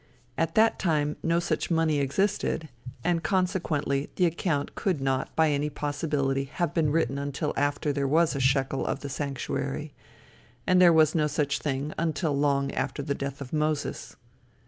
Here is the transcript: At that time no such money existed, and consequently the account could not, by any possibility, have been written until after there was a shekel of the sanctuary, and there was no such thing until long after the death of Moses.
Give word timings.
At 0.35 0.55
that 0.55 0.79
time 0.79 1.15
no 1.21 1.39
such 1.39 1.69
money 1.69 1.99
existed, 1.99 2.69
and 3.03 3.21
consequently 3.21 4.09
the 4.15 4.25
account 4.25 4.73
could 4.73 4.99
not, 4.99 5.35
by 5.35 5.51
any 5.51 5.69
possibility, 5.69 6.45
have 6.53 6.73
been 6.73 6.91
written 6.91 7.19
until 7.19 7.53
after 7.55 7.93
there 7.93 8.07
was 8.07 8.35
a 8.35 8.39
shekel 8.39 8.87
of 8.87 9.01
the 9.01 9.09
sanctuary, 9.09 9.93
and 10.65 10.81
there 10.81 10.91
was 10.91 11.13
no 11.13 11.27
such 11.27 11.59
thing 11.59 11.93
until 11.99 12.35
long 12.35 12.71
after 12.71 13.03
the 13.03 13.13
death 13.13 13.41
of 13.41 13.53
Moses. 13.53 14.15